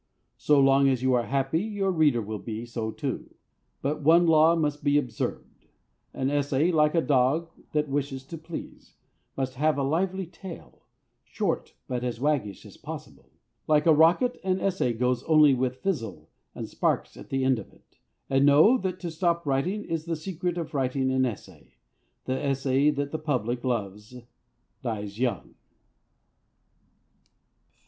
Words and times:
So 0.39 0.59
long 0.59 0.89
as 0.89 1.03
you 1.03 1.13
are 1.13 1.27
happy 1.27 1.61
your 1.61 1.91
reader 1.91 2.23
will 2.23 2.39
be 2.39 2.65
so 2.65 2.89
too. 2.89 3.35
But 3.83 4.01
one 4.01 4.25
law 4.25 4.55
must 4.55 4.83
be 4.83 4.97
observed: 4.97 5.67
an 6.11 6.31
essay, 6.31 6.71
like 6.71 6.95
a 6.95 7.01
dog 7.01 7.51
that 7.73 7.87
wishes 7.87 8.23
to 8.25 8.37
please, 8.39 8.95
must 9.37 9.53
have 9.53 9.77
a 9.77 9.83
lively 9.83 10.25
tail, 10.25 10.81
short 11.23 11.75
but 11.87 12.03
as 12.03 12.19
waggish 12.19 12.65
as 12.65 12.77
possible. 12.77 13.29
Like 13.67 13.85
a 13.85 13.93
rocket, 13.93 14.41
an 14.43 14.59
essay 14.59 14.93
goes 14.93 15.21
only 15.25 15.53
with 15.53 15.83
fizzle 15.83 16.31
and 16.55 16.67
sparks 16.67 17.15
at 17.15 17.29
the 17.29 17.43
end 17.43 17.59
of 17.59 17.71
it. 17.71 17.99
And, 18.27 18.43
know, 18.43 18.79
that 18.79 18.99
to 19.01 19.11
stop 19.11 19.45
writing 19.45 19.83
is 19.85 20.05
the 20.05 20.15
secret 20.15 20.57
of 20.57 20.73
writing 20.73 21.11
an 21.11 21.27
essay; 21.27 21.75
the 22.25 22.43
essay 22.43 22.89
that 22.89 23.11
the 23.11 23.19
public 23.19 23.63
loves 23.63 24.15
dies 24.81 25.19
young. 25.19 25.53